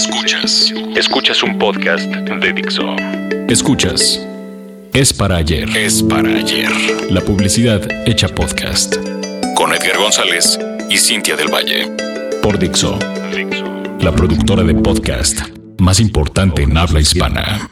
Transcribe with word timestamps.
Escuchas. 0.00 0.72
Escuchas 0.96 1.42
un 1.42 1.58
podcast 1.58 2.06
de 2.10 2.52
Dixo. 2.54 2.96
Escuchas. 3.50 4.26
Es 4.94 5.12
para 5.12 5.36
ayer. 5.36 5.68
Es 5.76 6.02
para 6.02 6.30
ayer. 6.30 6.70
La 7.10 7.20
publicidad 7.20 7.86
hecha 8.08 8.28
podcast. 8.28 8.96
Con 9.54 9.74
Edgar 9.74 9.98
González 9.98 10.58
y 10.88 10.96
Cintia 10.96 11.36
del 11.36 11.52
Valle. 11.52 11.86
Por 12.42 12.58
Dixo. 12.58 12.98
La 14.00 14.10
productora 14.10 14.62
de 14.62 14.74
podcast 14.74 15.42
más 15.78 16.00
importante 16.00 16.62
en 16.62 16.78
habla 16.78 17.00
hispana. 17.00 17.68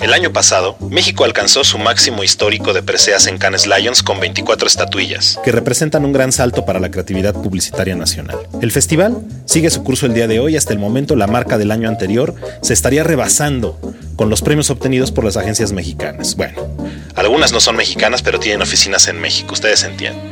El 0.00 0.12
año 0.12 0.32
pasado, 0.32 0.76
México 0.90 1.24
alcanzó 1.24 1.64
su 1.64 1.76
máximo 1.76 2.22
histórico 2.22 2.72
de 2.72 2.84
preseas 2.84 3.26
en 3.26 3.36
Cannes 3.36 3.66
Lions 3.66 4.04
con 4.04 4.20
24 4.20 4.68
estatuillas, 4.68 5.40
que 5.44 5.50
representan 5.50 6.04
un 6.04 6.12
gran 6.12 6.30
salto 6.30 6.64
para 6.64 6.78
la 6.78 6.92
creatividad 6.92 7.34
publicitaria 7.34 7.96
nacional. 7.96 8.38
El 8.62 8.70
festival 8.70 9.18
sigue 9.44 9.70
su 9.70 9.82
curso 9.82 10.06
el 10.06 10.14
día 10.14 10.28
de 10.28 10.38
hoy, 10.38 10.56
hasta 10.56 10.72
el 10.72 10.78
momento 10.78 11.16
la 11.16 11.26
marca 11.26 11.58
del 11.58 11.72
año 11.72 11.88
anterior 11.88 12.36
se 12.62 12.74
estaría 12.74 13.02
rebasando 13.02 13.76
con 14.14 14.30
los 14.30 14.40
premios 14.40 14.70
obtenidos 14.70 15.10
por 15.10 15.24
las 15.24 15.36
agencias 15.36 15.72
mexicanas. 15.72 16.36
Bueno, 16.36 16.62
algunas 17.16 17.50
no 17.50 17.58
son 17.58 17.74
mexicanas, 17.74 18.22
pero 18.22 18.38
tienen 18.38 18.62
oficinas 18.62 19.08
en 19.08 19.20
México, 19.20 19.52
ustedes 19.54 19.82
entienden. 19.82 20.22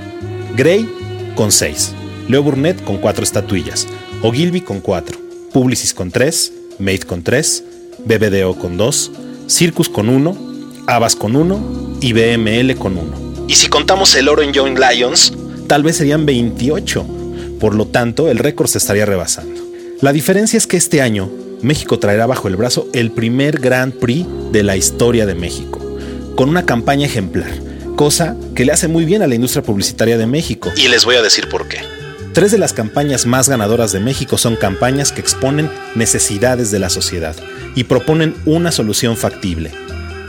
Gray 0.54 0.88
con 1.34 1.50
6, 1.50 1.92
Leo 2.28 2.44
Burnett 2.44 2.84
con 2.84 2.98
4 2.98 3.24
estatuillas, 3.24 3.88
Ogilvy 4.22 4.60
con 4.60 4.80
4, 4.80 5.18
Publicis 5.52 5.92
con 5.92 6.12
3, 6.12 6.52
Made 6.78 7.00
con 7.00 7.24
3, 7.24 7.64
BBDO 8.04 8.56
con 8.56 8.76
2, 8.76 9.10
Circus 9.46 9.88
con 9.88 10.08
1, 10.08 10.36
Abbas 10.86 11.16
con 11.16 11.36
1 11.36 11.98
y 12.00 12.12
BML 12.12 12.76
con 12.76 12.98
1. 12.98 13.46
Y 13.48 13.54
si 13.54 13.68
contamos 13.68 14.14
el 14.16 14.28
oro 14.28 14.42
en 14.42 14.52
Young 14.52 14.78
Lions, 14.78 15.32
tal 15.68 15.82
vez 15.82 15.96
serían 15.96 16.26
28. 16.26 17.06
Por 17.60 17.74
lo 17.74 17.86
tanto, 17.86 18.28
el 18.28 18.38
récord 18.38 18.68
se 18.68 18.78
estaría 18.78 19.06
rebasando. 19.06 19.62
La 20.00 20.12
diferencia 20.12 20.56
es 20.56 20.66
que 20.66 20.76
este 20.76 21.00
año 21.00 21.30
México 21.62 21.98
traerá 21.98 22.26
bajo 22.26 22.48
el 22.48 22.56
brazo 22.56 22.88
el 22.92 23.12
primer 23.12 23.60
Grand 23.60 23.94
Prix 23.94 24.26
de 24.52 24.62
la 24.62 24.76
historia 24.76 25.26
de 25.26 25.34
México, 25.34 25.80
con 26.36 26.48
una 26.48 26.66
campaña 26.66 27.06
ejemplar, 27.06 27.50
cosa 27.96 28.36
que 28.54 28.64
le 28.64 28.72
hace 28.72 28.88
muy 28.88 29.04
bien 29.04 29.22
a 29.22 29.26
la 29.26 29.36
industria 29.36 29.62
publicitaria 29.62 30.18
de 30.18 30.26
México. 30.26 30.70
Y 30.76 30.88
les 30.88 31.04
voy 31.04 31.16
a 31.16 31.22
decir 31.22 31.48
por 31.48 31.66
qué. 31.68 31.78
Tres 32.36 32.52
de 32.52 32.58
las 32.58 32.74
campañas 32.74 33.24
más 33.24 33.48
ganadoras 33.48 33.92
de 33.92 34.00
México 34.00 34.36
son 34.36 34.56
campañas 34.56 35.10
que 35.10 35.22
exponen 35.22 35.70
necesidades 35.94 36.70
de 36.70 36.78
la 36.78 36.90
sociedad 36.90 37.34
y 37.74 37.84
proponen 37.84 38.34
una 38.44 38.72
solución 38.72 39.16
factible. 39.16 39.72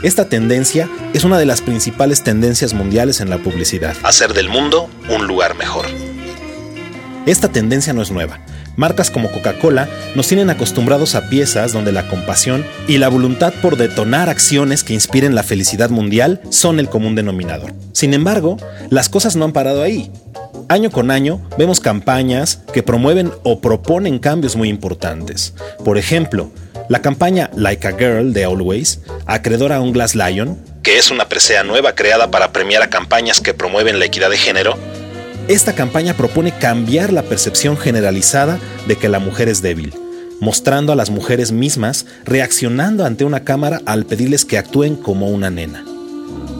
Esta 0.02 0.24
tendencia 0.24 0.88
es 1.12 1.24
una 1.24 1.38
de 1.38 1.44
las 1.44 1.60
principales 1.60 2.22
tendencias 2.22 2.72
mundiales 2.72 3.20
en 3.20 3.28
la 3.28 3.36
publicidad. 3.36 3.94
Hacer 4.04 4.32
del 4.32 4.48
mundo 4.48 4.88
un 5.14 5.26
lugar 5.26 5.54
mejor. 5.54 5.84
Esta 7.26 7.50
tendencia 7.50 7.92
no 7.92 8.00
es 8.00 8.10
nueva. 8.10 8.40
Marcas 8.76 9.10
como 9.10 9.30
Coca-Cola 9.30 9.86
nos 10.14 10.28
tienen 10.28 10.48
acostumbrados 10.48 11.14
a 11.14 11.28
piezas 11.28 11.74
donde 11.74 11.92
la 11.92 12.08
compasión 12.08 12.64
y 12.86 12.96
la 12.96 13.10
voluntad 13.10 13.52
por 13.60 13.76
detonar 13.76 14.30
acciones 14.30 14.82
que 14.82 14.94
inspiren 14.94 15.34
la 15.34 15.42
felicidad 15.42 15.90
mundial 15.90 16.40
son 16.48 16.80
el 16.80 16.88
común 16.88 17.16
denominador. 17.16 17.74
Sin 17.92 18.14
embargo, 18.14 18.56
las 18.88 19.10
cosas 19.10 19.36
no 19.36 19.44
han 19.44 19.52
parado 19.52 19.82
ahí. 19.82 20.10
Año 20.70 20.90
con 20.90 21.10
año 21.10 21.40
vemos 21.56 21.80
campañas 21.80 22.60
que 22.74 22.82
promueven 22.82 23.32
o 23.42 23.60
proponen 23.60 24.18
cambios 24.18 24.54
muy 24.54 24.68
importantes. 24.68 25.54
Por 25.82 25.96
ejemplo, 25.96 26.52
la 26.90 27.00
campaña 27.00 27.48
Like 27.56 27.88
a 27.88 27.92
Girl 27.92 28.34
de 28.34 28.44
Always, 28.44 29.00
acreedora 29.24 29.76
a 29.76 29.80
un 29.80 29.92
Glass 29.92 30.14
Lion, 30.14 30.58
que 30.82 30.98
es 30.98 31.10
una 31.10 31.26
presea 31.26 31.64
nueva 31.64 31.94
creada 31.94 32.30
para 32.30 32.52
premiar 32.52 32.82
a 32.82 32.90
campañas 32.90 33.40
que 33.40 33.54
promueven 33.54 33.98
la 33.98 34.04
equidad 34.04 34.28
de 34.28 34.36
género, 34.36 34.76
esta 35.48 35.74
campaña 35.74 36.12
propone 36.12 36.52
cambiar 36.52 37.14
la 37.14 37.22
percepción 37.22 37.78
generalizada 37.78 38.58
de 38.86 38.96
que 38.96 39.08
la 39.08 39.20
mujer 39.20 39.48
es 39.48 39.62
débil, 39.62 39.94
mostrando 40.38 40.92
a 40.92 40.96
las 40.96 41.08
mujeres 41.08 41.50
mismas 41.50 42.04
reaccionando 42.26 43.06
ante 43.06 43.24
una 43.24 43.42
cámara 43.42 43.80
al 43.86 44.04
pedirles 44.04 44.44
que 44.44 44.58
actúen 44.58 44.96
como 44.96 45.28
una 45.28 45.48
nena. 45.48 45.82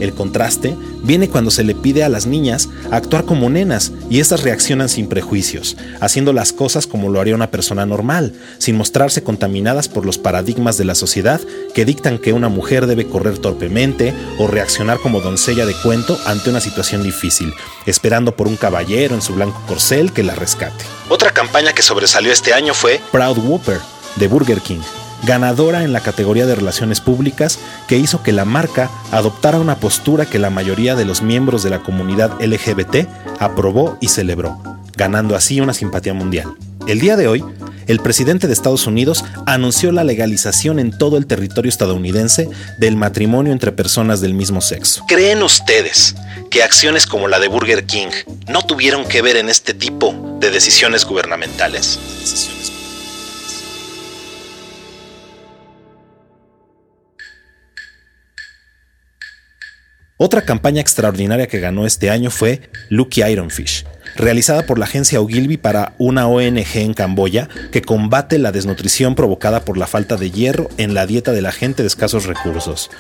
El 0.01 0.15
contraste 0.15 0.77
viene 1.03 1.29
cuando 1.29 1.51
se 1.51 1.65
le 1.65 1.75
pide 1.75 2.05
a 2.05 2.09
las 2.09 2.27
niñas 2.27 2.69
actuar 2.91 3.25
como 3.25 3.51
nenas 3.51 3.93
y 4.11 4.21
éstas 4.21 4.43
reaccionan 4.43 4.89
sin 4.89 5.09
prejuicios, 5.09 5.77
haciendo 6.01 6.33
las 6.33 6.53
cosas 6.53 6.87
como 6.87 7.09
lo 7.09 7.21
haría 7.21 7.35
una 7.35 7.51
persona 7.51 7.87
normal, 7.87 8.33
sin 8.59 8.77
mostrarse 8.77 9.23
contaminadas 9.23 9.89
por 9.89 10.07
los 10.07 10.19
paradigmas 10.19 10.79
de 10.79 10.85
la 10.85 10.95
sociedad 10.95 11.41
que 11.75 11.85
dictan 11.85 12.19
que 12.19 12.33
una 12.33 12.49
mujer 12.49 12.87
debe 12.87 13.07
correr 13.07 13.39
torpemente 13.39 14.15
o 14.39 14.47
reaccionar 14.47 14.99
como 14.99 15.21
doncella 15.21 15.67
de 15.67 15.75
cuento 15.83 16.19
ante 16.27 16.51
una 16.51 16.61
situación 16.61 17.03
difícil, 17.03 17.53
esperando 17.87 18.37
por 18.37 18.49
un 18.49 18.57
caballero 18.57 19.15
en 19.15 19.23
su 19.23 19.35
blanco 19.35 19.61
corcel 19.67 20.13
que 20.13 20.23
la 20.23 20.35
rescate. 20.35 20.85
Otra 21.09 21.31
campaña 21.33 21.73
que 21.73 21.83
sobresalió 21.83 22.33
este 22.33 22.53
año 22.53 22.75
fue 22.75 23.01
Proud 23.13 23.39
Whopper 23.39 23.79
de 24.17 24.29
Burger 24.29 24.61
King 24.61 24.81
ganadora 25.25 25.85
en 25.85 25.93
la 25.93 26.01
categoría 26.01 26.47
de 26.47 26.55
relaciones 26.55 27.01
públicas 27.01 27.59
que 27.87 27.99
hizo 27.99 28.23
que 28.23 28.33
la 28.33 28.45
marca 28.45 28.91
adoptara 29.11 29.59
una 29.59 29.77
postura 29.77 30.27
que 30.27 30.39
la 30.39 30.51
mayoría 30.51 30.95
de 30.95 31.05
los 31.05 31.23
miembros 31.23 31.63
de 31.63 31.71
la 31.71 31.81
comunidad 31.81 32.41
LGBT 32.41 33.09
aprobó 33.39 33.99
y 34.01 34.09
celebró, 34.09 34.61
ganando 34.97 35.37
así 35.37 35.61
una 35.61 35.75
simpatía 35.75 36.15
mundial. 36.15 36.55
El 36.87 37.01
día 37.01 37.17
de 37.17 37.29
hoy, 37.29 37.45
el 37.87 38.01
presidente 38.01 38.47
de 38.47 38.53
Estados 38.53 38.87
Unidos 38.87 39.25
anunció 39.47 39.93
la 39.93 40.05
legalización 40.05 40.79
en 40.79 40.97
todo 40.97 41.17
el 41.17 41.27
territorio 41.27 41.69
estadounidense 41.71 42.49
del 42.79 42.97
matrimonio 42.97 43.53
entre 43.53 43.73
personas 43.73 44.21
del 44.21 44.35
mismo 44.35 44.61
sexo. 44.61 45.05
¿Creen 45.09 45.43
ustedes 45.43 46.15
que 46.51 46.63
acciones 46.63 47.07
como 47.07 47.29
la 47.29 47.41
de 47.41 47.49
Burger 47.49 47.85
King 47.85 48.09
no 48.47 48.63
tuvieron 48.63 49.07
que 49.07 49.23
ver 49.23 49.37
en 49.37 49.49
este 49.49 49.75
tipo 49.75 50.39
de 50.39 50.51
decisiones 50.51 51.05
gubernamentales? 51.05 51.99
Otra 60.21 60.43
campaña 60.43 60.81
extraordinaria 60.81 61.47
que 61.47 61.61
ganó 61.61 61.87
este 61.87 62.11
año 62.11 62.33
fue 62.33 62.61
Lucky 62.89 63.23
Ironfish, 63.23 63.85
realizada 64.17 64.67
por 64.67 64.77
la 64.77 64.85
agencia 64.85 65.21
Ogilvy 65.21 65.59
para 65.59 65.95
una 65.97 66.27
ONG 66.27 66.75
en 66.75 66.93
Camboya 66.93 67.49
que 67.71 67.83
combate 67.83 68.39
la 68.39 68.51
desnutrición 68.51 69.15
provocada 69.15 69.65
por 69.65 69.79
la 69.79 69.87
falta 69.87 70.17
de 70.17 70.33
hierro 70.33 70.71
en 70.77 70.93
la 70.93 71.07
dieta 71.07 71.31
de 71.31 71.41
la 71.41 71.53
gente 71.53 71.85
de 71.85 71.87
escasos 71.87 72.27
recursos. 72.27 72.91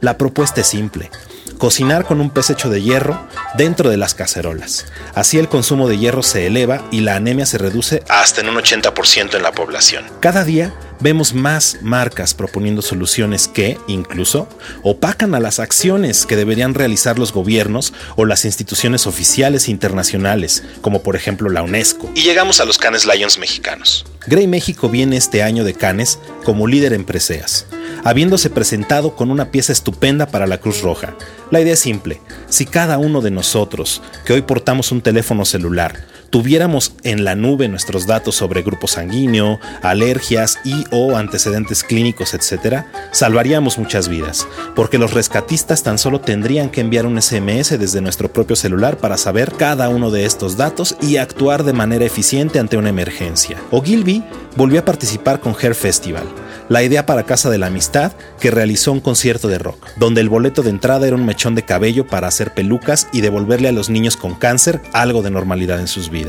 La 0.00 0.18
propuesta 0.18 0.62
es 0.62 0.66
simple, 0.66 1.12
cocinar 1.58 2.06
con 2.06 2.20
un 2.20 2.30
pez 2.30 2.50
hecho 2.50 2.68
de 2.68 2.82
hierro 2.82 3.24
dentro 3.56 3.88
de 3.88 3.96
las 3.96 4.14
cacerolas. 4.14 4.86
Así 5.14 5.38
el 5.38 5.48
consumo 5.48 5.88
de 5.88 5.98
hierro 5.98 6.24
se 6.24 6.48
eleva 6.48 6.82
y 6.90 7.02
la 7.02 7.14
anemia 7.14 7.46
se 7.46 7.58
reduce 7.58 8.02
hasta 8.08 8.40
en 8.40 8.48
un 8.48 8.56
80% 8.56 9.36
en 9.36 9.42
la 9.44 9.52
población. 9.52 10.04
Cada 10.18 10.42
día 10.42 10.74
vemos 11.04 11.34
más 11.34 11.76
marcas 11.82 12.32
proponiendo 12.32 12.80
soluciones 12.80 13.46
que, 13.46 13.76
incluso, 13.88 14.48
opacan 14.82 15.34
a 15.34 15.38
las 15.38 15.60
acciones 15.60 16.24
que 16.24 16.34
deberían 16.34 16.72
realizar 16.72 17.18
los 17.18 17.30
gobiernos 17.30 17.92
o 18.16 18.24
las 18.24 18.46
instituciones 18.46 19.06
oficiales 19.06 19.68
internacionales, 19.68 20.64
como 20.80 21.02
por 21.02 21.14
ejemplo 21.14 21.50
la 21.50 21.62
UNESCO. 21.62 22.10
Y 22.14 22.22
llegamos 22.22 22.58
a 22.60 22.64
los 22.64 22.78
Canes 22.78 23.04
Lions 23.04 23.38
mexicanos. 23.38 24.06
Grey 24.26 24.46
México 24.46 24.88
viene 24.88 25.18
este 25.18 25.42
año 25.42 25.62
de 25.62 25.74
Canes 25.74 26.18
como 26.42 26.66
líder 26.66 26.94
en 26.94 27.04
preseas 27.04 27.66
habiéndose 28.02 28.50
presentado 28.50 29.16
con 29.16 29.30
una 29.30 29.50
pieza 29.50 29.72
estupenda 29.72 30.26
para 30.26 30.46
la 30.46 30.58
Cruz 30.58 30.82
Roja. 30.82 31.16
La 31.50 31.60
idea 31.60 31.72
es 31.72 31.80
simple, 31.80 32.20
si 32.50 32.66
cada 32.66 32.98
uno 32.98 33.22
de 33.22 33.30
nosotros, 33.30 34.02
que 34.26 34.34
hoy 34.34 34.42
portamos 34.42 34.92
un 34.92 35.00
teléfono 35.00 35.46
celular, 35.46 36.04
tuviéramos 36.34 36.96
en 37.04 37.22
la 37.22 37.36
nube 37.36 37.68
nuestros 37.68 38.08
datos 38.08 38.34
sobre 38.34 38.62
grupo 38.62 38.88
sanguíneo, 38.88 39.60
alergias 39.82 40.58
y 40.64 40.84
o 40.90 41.16
antecedentes 41.16 41.84
clínicos, 41.84 42.34
etc., 42.34 42.86
salvaríamos 43.12 43.78
muchas 43.78 44.08
vidas, 44.08 44.44
porque 44.74 44.98
los 44.98 45.14
rescatistas 45.14 45.84
tan 45.84 45.96
solo 45.96 46.20
tendrían 46.20 46.70
que 46.70 46.80
enviar 46.80 47.06
un 47.06 47.22
SMS 47.22 47.78
desde 47.78 48.00
nuestro 48.00 48.32
propio 48.32 48.56
celular 48.56 48.96
para 48.96 49.16
saber 49.16 49.52
cada 49.52 49.88
uno 49.88 50.10
de 50.10 50.24
estos 50.24 50.56
datos 50.56 50.96
y 51.00 51.18
actuar 51.18 51.62
de 51.62 51.72
manera 51.72 52.04
eficiente 52.04 52.58
ante 52.58 52.76
una 52.76 52.88
emergencia. 52.88 53.62
Ogilvy 53.70 54.24
volvió 54.56 54.80
a 54.80 54.84
participar 54.84 55.38
con 55.38 55.54
Hair 55.54 55.76
Festival, 55.76 56.24
la 56.68 56.82
idea 56.82 57.06
para 57.06 57.22
Casa 57.22 57.48
de 57.48 57.58
la 57.58 57.66
Amistad, 57.66 58.10
que 58.40 58.50
realizó 58.50 58.90
un 58.90 59.00
concierto 59.00 59.46
de 59.46 59.58
rock, 59.58 59.86
donde 59.98 60.20
el 60.20 60.28
boleto 60.28 60.62
de 60.62 60.70
entrada 60.70 61.06
era 61.06 61.14
un 61.14 61.26
mechón 61.26 61.54
de 61.54 61.62
cabello 61.62 62.08
para 62.08 62.26
hacer 62.26 62.54
pelucas 62.54 63.06
y 63.12 63.20
devolverle 63.20 63.68
a 63.68 63.72
los 63.72 63.88
niños 63.88 64.16
con 64.16 64.34
cáncer 64.34 64.80
algo 64.92 65.22
de 65.22 65.30
normalidad 65.30 65.78
en 65.78 65.86
sus 65.86 66.10
vidas. 66.10 66.23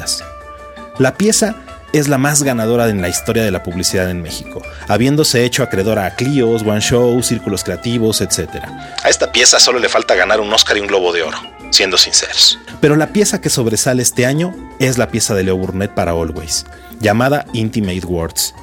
La 1.00 1.15
pieza 1.15 1.56
es 1.94 2.07
la 2.09 2.18
más 2.18 2.44
ganadora 2.44 2.89
en 2.89 3.01
la 3.01 3.07
historia 3.09 3.44
de 3.44 3.51
la 3.51 3.63
publicidad 3.63 4.09
en 4.09 4.21
México, 4.21 4.62
habiéndose 4.88 5.45
hecho 5.45 5.63
acreedora 5.63 6.06
a 6.06 6.15
Clios, 6.15 6.62
One 6.62 6.81
Show, 6.81 7.21
Círculos 7.24 7.63
Creativos, 7.63 8.21
etc. 8.21 8.63
A 9.03 9.09
esta 9.09 9.31
pieza 9.31 9.59
solo 9.59 9.80
le 9.80 9.88
falta 9.88 10.15
ganar 10.15 10.42
un 10.42 10.51
Oscar 10.51 10.77
y 10.77 10.81
un 10.81 10.88
Globo 10.88 11.13
de 11.13 11.24
Oro, 11.24 11.38
siendo 11.71 11.97
sinceros. 11.97 12.59
Pero 12.81 12.95
la 12.97 13.07
pieza 13.07 13.39
que 13.39 13.50
sobresale 13.50 14.01
este 14.01 14.25
año 14.25 14.53
es 14.80 14.97
la 14.97 15.07
pieza 15.07 15.33
de 15.36 15.44
Leo 15.44 15.57
Burnett 15.57 15.92
para 15.92 16.12
Always, 16.12 16.65
llamada 17.00 17.45
Intimate 17.53 18.06
Words, 18.06 18.53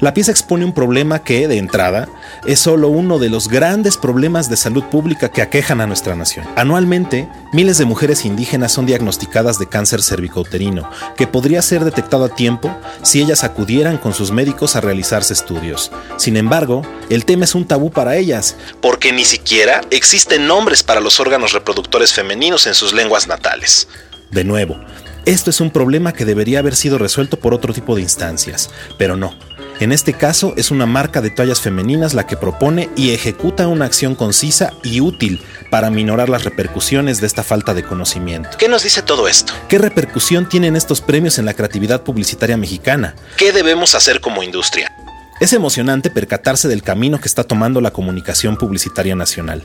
La 0.00 0.14
pieza 0.14 0.30
expone 0.30 0.64
un 0.64 0.72
problema 0.72 1.24
que, 1.24 1.48
de 1.48 1.58
entrada, 1.58 2.08
es 2.46 2.60
solo 2.60 2.88
uno 2.88 3.18
de 3.18 3.30
los 3.30 3.48
grandes 3.48 3.96
problemas 3.96 4.48
de 4.48 4.56
salud 4.56 4.84
pública 4.84 5.28
que 5.30 5.42
aquejan 5.42 5.80
a 5.80 5.88
nuestra 5.88 6.14
nación. 6.14 6.46
Anualmente, 6.54 7.28
miles 7.52 7.78
de 7.78 7.84
mujeres 7.84 8.24
indígenas 8.24 8.70
son 8.70 8.86
diagnosticadas 8.86 9.58
de 9.58 9.68
cáncer 9.68 10.02
cervicouterino, 10.02 10.88
que 11.16 11.26
podría 11.26 11.62
ser 11.62 11.84
detectado 11.84 12.24
a 12.26 12.34
tiempo 12.34 12.70
si 13.02 13.20
ellas 13.20 13.42
acudieran 13.42 13.98
con 13.98 14.14
sus 14.14 14.30
médicos 14.30 14.76
a 14.76 14.80
realizarse 14.80 15.32
estudios. 15.32 15.90
Sin 16.16 16.36
embargo, 16.36 16.82
el 17.10 17.24
tema 17.24 17.44
es 17.44 17.56
un 17.56 17.66
tabú 17.66 17.90
para 17.90 18.16
ellas, 18.16 18.56
porque 18.80 19.12
ni 19.12 19.24
siquiera 19.24 19.80
existen 19.90 20.46
nombres 20.46 20.84
para 20.84 21.00
los 21.00 21.18
órganos 21.18 21.52
reproductores 21.52 22.12
femeninos 22.12 22.68
en 22.68 22.74
sus 22.74 22.92
lenguas 22.92 23.26
natales. 23.26 23.88
De 24.30 24.44
nuevo, 24.44 24.76
esto 25.24 25.50
es 25.50 25.60
un 25.60 25.70
problema 25.70 26.12
que 26.12 26.24
debería 26.24 26.60
haber 26.60 26.76
sido 26.76 26.98
resuelto 26.98 27.38
por 27.38 27.52
otro 27.52 27.72
tipo 27.74 27.96
de 27.96 28.02
instancias, 28.02 28.70
pero 28.96 29.16
no. 29.16 29.47
En 29.80 29.92
este 29.92 30.12
caso 30.12 30.54
es 30.56 30.72
una 30.72 30.86
marca 30.86 31.20
de 31.20 31.30
toallas 31.30 31.60
femeninas 31.60 32.12
la 32.12 32.26
que 32.26 32.36
propone 32.36 32.90
y 32.96 33.10
ejecuta 33.10 33.68
una 33.68 33.84
acción 33.84 34.16
concisa 34.16 34.72
y 34.82 35.00
útil 35.00 35.40
para 35.70 35.88
minorar 35.90 36.28
las 36.28 36.42
repercusiones 36.42 37.20
de 37.20 37.28
esta 37.28 37.44
falta 37.44 37.74
de 37.74 37.84
conocimiento. 37.84 38.50
¿Qué 38.58 38.68
nos 38.68 38.82
dice 38.82 39.02
todo 39.02 39.28
esto? 39.28 39.52
¿Qué 39.68 39.78
repercusión 39.78 40.48
tienen 40.48 40.74
estos 40.74 41.00
premios 41.00 41.38
en 41.38 41.44
la 41.44 41.54
creatividad 41.54 42.02
publicitaria 42.02 42.56
mexicana? 42.56 43.14
¿Qué 43.36 43.52
debemos 43.52 43.94
hacer 43.94 44.20
como 44.20 44.42
industria? 44.42 44.92
Es 45.40 45.52
emocionante 45.52 46.10
percatarse 46.10 46.66
del 46.66 46.82
camino 46.82 47.20
que 47.20 47.28
está 47.28 47.44
tomando 47.44 47.80
la 47.80 47.92
comunicación 47.92 48.56
publicitaria 48.56 49.14
nacional 49.14 49.62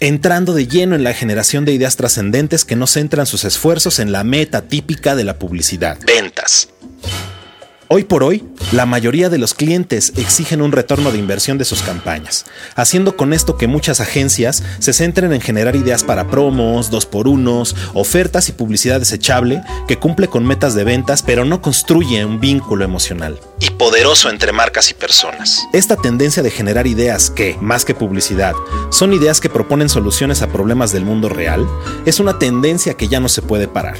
entrando 0.00 0.54
de 0.54 0.66
lleno 0.66 0.96
en 0.96 1.04
la 1.04 1.14
generación 1.14 1.64
de 1.64 1.72
ideas 1.72 1.96
trascendentes 1.96 2.64
que 2.64 2.76
no 2.76 2.86
centran 2.86 3.26
sus 3.26 3.44
esfuerzos 3.44 4.00
en 4.00 4.12
la 4.12 4.24
meta 4.24 4.62
típica 4.62 5.14
de 5.14 5.24
la 5.24 5.38
publicidad. 5.38 5.98
Ventas. 6.04 6.68
Hoy 7.88 8.04
por 8.04 8.24
hoy, 8.24 8.42
la 8.72 8.86
mayoría 8.86 9.28
de 9.28 9.36
los 9.36 9.52
clientes 9.52 10.14
exigen 10.16 10.62
un 10.62 10.72
retorno 10.72 11.12
de 11.12 11.18
inversión 11.18 11.58
de 11.58 11.66
sus 11.66 11.82
campañas, 11.82 12.46
haciendo 12.76 13.14
con 13.14 13.34
esto 13.34 13.58
que 13.58 13.66
muchas 13.66 14.00
agencias 14.00 14.62
se 14.78 14.94
centren 14.94 15.34
en 15.34 15.42
generar 15.42 15.76
ideas 15.76 16.02
para 16.02 16.30
promos, 16.30 16.90
dos 16.90 17.04
por 17.04 17.28
unos, 17.28 17.76
ofertas 17.92 18.48
y 18.48 18.52
publicidad 18.52 19.00
desechable 19.00 19.62
que 19.86 19.98
cumple 19.98 20.28
con 20.28 20.46
metas 20.46 20.74
de 20.74 20.84
ventas 20.84 21.22
pero 21.22 21.44
no 21.44 21.60
construye 21.60 22.24
un 22.24 22.40
vínculo 22.40 22.84
emocional 22.84 23.38
y 23.60 23.68
poderoso 23.70 24.30
entre 24.30 24.52
marcas 24.52 24.90
y 24.90 24.94
personas. 24.94 25.66
Esta 25.74 25.96
tendencia 25.96 26.42
de 26.42 26.50
generar 26.50 26.86
ideas 26.86 27.30
que, 27.30 27.56
más 27.60 27.84
que 27.84 27.94
publicidad, 27.94 28.54
son 28.90 29.12
ideas 29.12 29.40
que 29.40 29.50
proponen 29.50 29.90
soluciones 29.90 30.40
a 30.40 30.48
problemas 30.48 30.90
del 30.92 31.04
mundo 31.04 31.28
real, 31.28 31.66
es 32.06 32.18
una 32.18 32.38
tendencia 32.38 32.94
que 32.94 33.08
ya 33.08 33.20
no 33.20 33.28
se 33.28 33.42
puede 33.42 33.68
parar. 33.68 33.96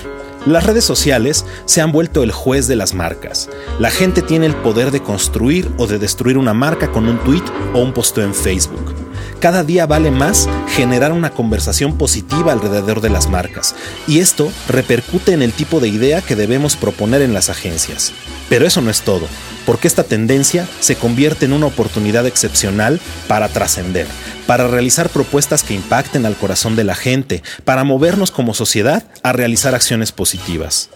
Las 0.46 0.66
redes 0.66 0.84
sociales 0.84 1.46
se 1.64 1.80
han 1.80 1.90
vuelto 1.90 2.22
el 2.22 2.30
juez 2.30 2.66
de 2.66 2.76
las 2.76 2.92
marcas. 2.92 3.48
La 3.78 3.90
gente 3.90 4.20
tiene 4.20 4.44
el 4.44 4.54
poder 4.54 4.90
de 4.90 5.02
construir 5.02 5.70
o 5.78 5.86
de 5.86 5.98
destruir 5.98 6.36
una 6.36 6.52
marca 6.52 6.92
con 6.92 7.08
un 7.08 7.18
tweet 7.20 7.44
o 7.72 7.78
un 7.78 7.94
posteo 7.94 8.24
en 8.24 8.34
Facebook. 8.34 9.03
Cada 9.44 9.62
día 9.62 9.84
vale 9.84 10.10
más 10.10 10.48
generar 10.70 11.12
una 11.12 11.28
conversación 11.28 11.98
positiva 11.98 12.50
alrededor 12.50 13.02
de 13.02 13.10
las 13.10 13.28
marcas, 13.28 13.74
y 14.06 14.20
esto 14.20 14.50
repercute 14.70 15.34
en 15.34 15.42
el 15.42 15.52
tipo 15.52 15.80
de 15.80 15.88
idea 15.88 16.22
que 16.22 16.34
debemos 16.34 16.76
proponer 16.76 17.20
en 17.20 17.34
las 17.34 17.50
agencias. 17.50 18.14
Pero 18.48 18.66
eso 18.66 18.80
no 18.80 18.90
es 18.90 19.02
todo, 19.02 19.28
porque 19.66 19.86
esta 19.86 20.02
tendencia 20.02 20.66
se 20.80 20.96
convierte 20.96 21.44
en 21.44 21.52
una 21.52 21.66
oportunidad 21.66 22.26
excepcional 22.26 23.02
para 23.28 23.50
trascender, 23.50 24.06
para 24.46 24.66
realizar 24.66 25.10
propuestas 25.10 25.62
que 25.62 25.74
impacten 25.74 26.24
al 26.24 26.36
corazón 26.36 26.74
de 26.74 26.84
la 26.84 26.94
gente, 26.94 27.42
para 27.66 27.84
movernos 27.84 28.30
como 28.30 28.54
sociedad 28.54 29.04
a 29.22 29.34
realizar 29.34 29.74
acciones 29.74 30.10
positivas. 30.10 30.88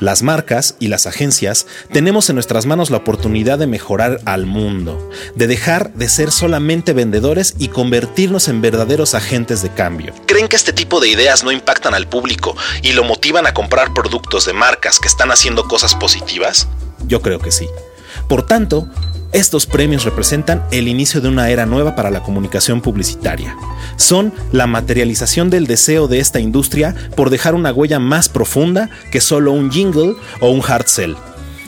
Las 0.00 0.22
marcas 0.22 0.76
y 0.80 0.88
las 0.88 1.06
agencias 1.06 1.66
tenemos 1.92 2.28
en 2.28 2.36
nuestras 2.36 2.66
manos 2.66 2.90
la 2.90 2.98
oportunidad 2.98 3.58
de 3.58 3.66
mejorar 3.66 4.20
al 4.24 4.46
mundo, 4.46 5.10
de 5.34 5.46
dejar 5.46 5.92
de 5.94 6.08
ser 6.08 6.30
solamente 6.30 6.92
vendedores 6.92 7.54
y 7.58 7.68
convertirnos 7.68 8.48
en 8.48 8.60
verdaderos 8.60 9.14
agentes 9.14 9.62
de 9.62 9.70
cambio. 9.70 10.14
¿Creen 10.26 10.48
que 10.48 10.56
este 10.56 10.72
tipo 10.72 11.00
de 11.00 11.08
ideas 11.08 11.44
no 11.44 11.52
impactan 11.52 11.94
al 11.94 12.08
público 12.08 12.56
y 12.82 12.92
lo 12.92 13.04
motivan 13.04 13.46
a 13.46 13.54
comprar 13.54 13.92
productos 13.94 14.46
de 14.46 14.52
marcas 14.52 15.00
que 15.00 15.08
están 15.08 15.30
haciendo 15.30 15.68
cosas 15.68 15.94
positivas? 15.94 16.68
Yo 17.06 17.22
creo 17.22 17.38
que 17.38 17.52
sí. 17.52 17.68
Por 18.28 18.46
tanto, 18.46 18.88
estos 19.34 19.66
premios 19.66 20.04
representan 20.04 20.64
el 20.70 20.86
inicio 20.86 21.20
de 21.20 21.26
una 21.26 21.50
era 21.50 21.66
nueva 21.66 21.96
para 21.96 22.12
la 22.12 22.22
comunicación 22.22 22.80
publicitaria. 22.80 23.56
Son 23.96 24.32
la 24.52 24.68
materialización 24.68 25.50
del 25.50 25.66
deseo 25.66 26.06
de 26.06 26.20
esta 26.20 26.38
industria 26.38 26.94
por 27.16 27.30
dejar 27.30 27.56
una 27.56 27.72
huella 27.72 27.98
más 27.98 28.28
profunda 28.28 28.90
que 29.10 29.20
solo 29.20 29.50
un 29.50 29.72
jingle 29.72 30.14
o 30.38 30.50
un 30.50 30.62
hard 30.64 30.86
sell. 30.86 31.16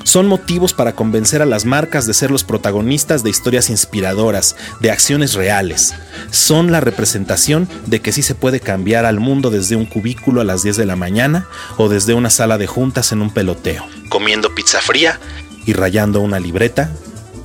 Son 0.04 0.28
motivos 0.28 0.74
para 0.74 0.94
convencer 0.94 1.42
a 1.42 1.46
las 1.46 1.64
marcas 1.64 2.06
de 2.06 2.14
ser 2.14 2.30
los 2.30 2.44
protagonistas 2.44 3.24
de 3.24 3.30
historias 3.30 3.68
inspiradoras, 3.68 4.54
de 4.78 4.92
acciones 4.92 5.34
reales. 5.34 5.92
Son 6.30 6.70
la 6.70 6.78
representación 6.78 7.68
de 7.86 7.98
que 7.98 8.12
sí 8.12 8.22
se 8.22 8.36
puede 8.36 8.60
cambiar 8.60 9.04
al 9.04 9.18
mundo 9.18 9.50
desde 9.50 9.74
un 9.74 9.86
cubículo 9.86 10.40
a 10.40 10.44
las 10.44 10.62
10 10.62 10.76
de 10.76 10.86
la 10.86 10.94
mañana 10.94 11.48
o 11.78 11.88
desde 11.88 12.14
una 12.14 12.30
sala 12.30 12.58
de 12.58 12.68
juntas 12.68 13.10
en 13.10 13.22
un 13.22 13.30
peloteo, 13.30 13.84
comiendo 14.08 14.54
pizza 14.54 14.80
fría 14.80 15.18
y 15.66 15.72
rayando 15.72 16.20
una 16.20 16.38
libreta 16.38 16.92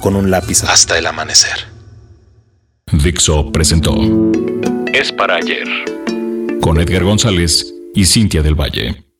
con 0.02 0.16
un 0.16 0.30
lápiz 0.30 0.64
hasta 0.64 0.98
el 0.98 1.06
amanecer. 1.06 1.68
Dixo 2.92 3.52
presentó 3.52 3.96
Es 4.92 5.12
para 5.14 5.36
ayer 5.36 5.68
con 6.62 6.80
Edgar 6.80 7.04
González 7.04 7.74
y 7.96 8.06
Cintia 8.06 8.42
del 8.42 8.56
Valle. 8.56 9.11